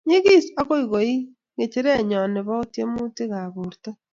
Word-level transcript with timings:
nyegis 0.07 0.45
aku 0.59 0.73
goii 0.91 1.17
ng'echere 1.55 1.91
nyo 2.09 2.21
nebo 2.33 2.55
tyemutikab 2.73 3.45
borto 3.55 3.89